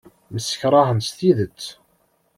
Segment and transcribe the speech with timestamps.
[0.33, 1.63] Msekṛahen s tidet.